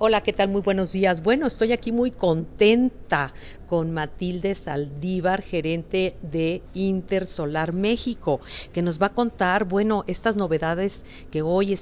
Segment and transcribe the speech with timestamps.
[0.00, 0.48] Hola, ¿qué tal?
[0.48, 1.24] Muy buenos días.
[1.24, 3.34] Bueno, estoy aquí muy contenta
[3.66, 8.40] con Matilde Saldívar, gerente de Intersolar México,
[8.72, 11.76] que nos va a contar, bueno, estas novedades que hoy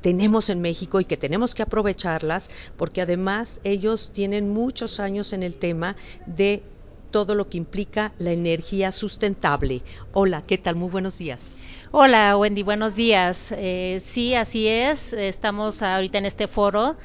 [0.00, 5.42] tenemos en México y que tenemos que aprovecharlas, porque además ellos tienen muchos años en
[5.42, 5.96] el tema
[6.26, 6.62] de
[7.10, 9.82] todo lo que implica la energía sustentable.
[10.12, 10.76] Hola, ¿qué tal?
[10.76, 11.58] Muy buenos días.
[11.90, 13.50] Hola, Wendy, buenos días.
[13.50, 15.12] Eh, sí, así es.
[15.12, 16.96] Estamos ahorita en este foro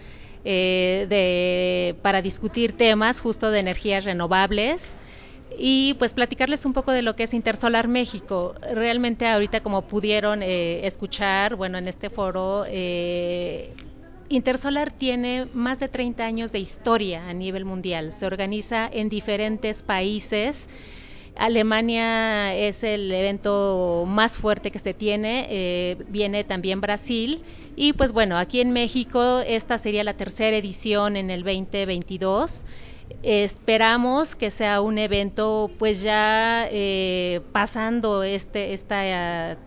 [0.45, 4.95] eh, de, para discutir temas justo de energías renovables
[5.57, 8.55] y pues platicarles un poco de lo que es Intersolar México.
[8.73, 13.71] Realmente ahorita como pudieron eh, escuchar, bueno, en este foro, eh,
[14.29, 18.11] Intersolar tiene más de 30 años de historia a nivel mundial.
[18.11, 20.69] Se organiza en diferentes países.
[21.35, 27.41] Alemania es el evento más fuerte que se tiene, eh, viene también Brasil
[27.75, 32.65] y pues bueno, aquí en México esta sería la tercera edición en el 2022.
[33.23, 39.57] Esperamos que sea un evento pues ya eh, pasando este esta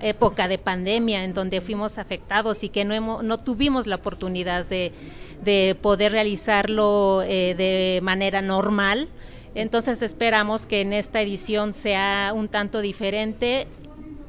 [0.00, 4.64] época de pandemia en donde fuimos afectados y que no, hemos, no tuvimos la oportunidad
[4.64, 4.92] de,
[5.42, 9.08] de poder realizarlo eh, de manera normal.
[9.54, 13.66] Entonces esperamos que en esta edición sea un tanto diferente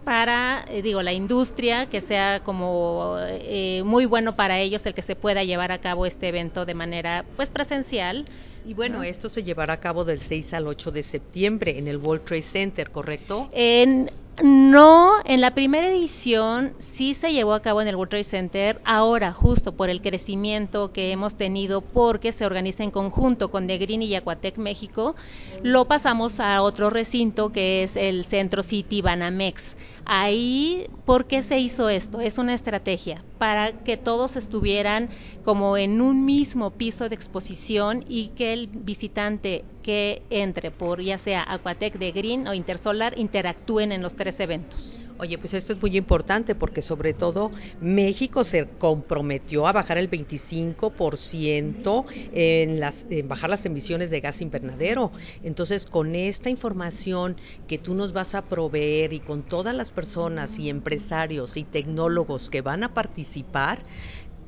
[0.04, 5.02] para, eh, digo, la industria, que sea como eh, muy bueno para ellos el que
[5.02, 8.26] se pueda llevar a cabo este evento de manera pues presencial.
[8.66, 11.98] Y bueno, esto se llevará a cabo del 6 al 8 de septiembre en el
[11.98, 13.50] World Trade Center, ¿correcto?
[13.52, 14.10] En,
[14.42, 18.81] no, en la primera edición sí se llevó a cabo en el World Trade Center,
[18.84, 23.78] ahora justo por el crecimiento que hemos tenido porque se organiza en conjunto con The
[23.78, 25.16] Green y Aquatec México,
[25.62, 29.78] lo pasamos a otro recinto que es el Centro City Banamex.
[30.06, 32.20] Ahí, ¿por qué se hizo esto?
[32.20, 35.09] Es una estrategia para que todos estuvieran
[35.44, 41.18] como en un mismo piso de exposición y que el visitante que entre por ya
[41.18, 45.03] sea Aquatec de Green o Intersolar interactúen en los tres eventos.
[45.19, 50.09] Oye, pues esto es muy importante porque sobre todo México se comprometió a bajar el
[50.09, 55.12] 25% en, las, en bajar las emisiones de gas invernadero.
[55.44, 57.38] Entonces, con esta información
[57.68, 62.50] que tú nos vas a proveer y con todas las personas y empresarios y tecnólogos
[62.50, 63.84] que van a participar,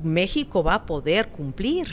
[0.04, 1.88] México va a poder cumplir.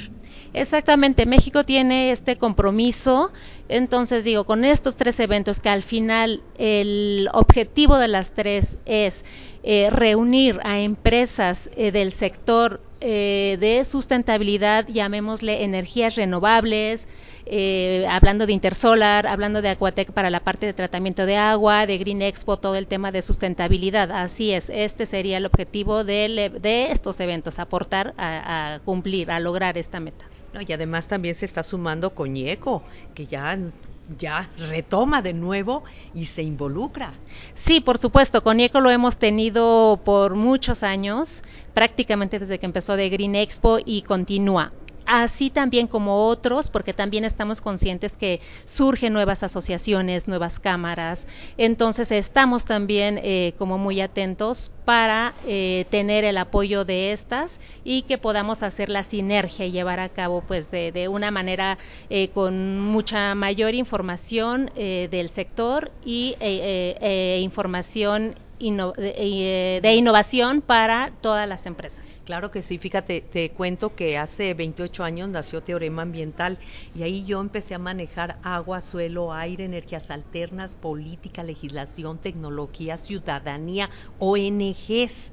[0.54, 3.32] Exactamente, México tiene este compromiso.
[3.68, 9.24] Entonces digo, con estos tres eventos que al final el objetivo de las tres es
[9.62, 17.08] eh, reunir a empresas eh, del sector eh, de sustentabilidad, llamémosle energías renovables,
[17.46, 21.98] eh, hablando de Intersolar, hablando de Aquatec para la parte de tratamiento de agua, de
[21.98, 24.12] Green Expo, todo el tema de sustentabilidad.
[24.12, 29.40] Así es, este sería el objetivo de, de estos eventos, aportar a, a, cumplir, a
[29.40, 30.24] lograr esta meta.
[30.60, 32.82] Y además también se está sumando Coñeco,
[33.14, 33.58] que ya
[34.18, 37.14] ya retoma de nuevo y se involucra.
[37.54, 41.42] Sí, por supuesto, Coñeco lo hemos tenido por muchos años,
[41.72, 44.70] prácticamente desde que empezó de Green Expo y continúa
[45.06, 51.26] así también como otros, porque también estamos conscientes que surgen nuevas asociaciones, nuevas cámaras,
[51.56, 58.02] entonces estamos también eh, como muy atentos para eh, tener el apoyo de estas y
[58.02, 61.78] que podamos hacer la sinergia y llevar a cabo pues de, una manera
[62.10, 71.10] eh, con mucha mayor información eh, del sector y eh, eh, información de innovación para
[71.20, 72.11] todas las empresas.
[72.32, 76.58] Claro que sí, fíjate, te cuento que hace 28 años nació Teorema Ambiental
[76.94, 83.90] y ahí yo empecé a manejar agua, suelo, aire, energías alternas, política, legislación, tecnología, ciudadanía,
[84.18, 85.32] ONGs,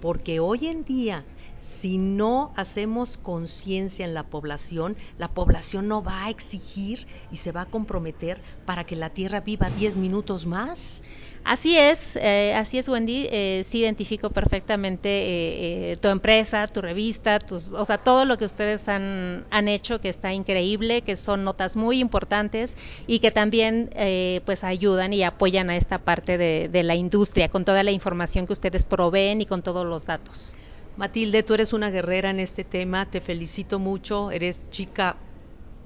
[0.00, 1.24] porque hoy en día
[1.60, 7.52] si no hacemos conciencia en la población, la población no va a exigir y se
[7.52, 10.99] va a comprometer para que la Tierra viva 10 minutos más.
[11.42, 16.82] Así es, eh, así es Wendy, eh, sí identifico perfectamente eh, eh, tu empresa, tu
[16.82, 21.16] revista, tus, o sea, todo lo que ustedes han, han, hecho que está increíble, que
[21.16, 22.76] son notas muy importantes
[23.06, 27.48] y que también eh, pues ayudan y apoyan a esta parte de, de la industria
[27.48, 30.56] con toda la información que ustedes proveen y con todos los datos.
[30.96, 35.16] Matilde, tú eres una guerrera en este tema, te felicito mucho, eres chica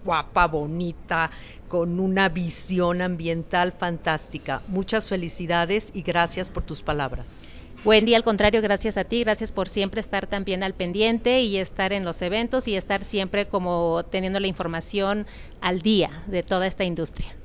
[0.05, 1.31] guapa, bonita,
[1.69, 4.63] con una visión ambiental fantástica.
[4.69, 7.49] Muchas felicidades y gracias por tus palabras.
[7.85, 11.93] Wendy, al contrario, gracias a ti, gracias por siempre estar también al pendiente y estar
[11.93, 15.27] en los eventos y estar siempre como teniendo la información
[15.61, 17.37] al día de toda esta industria.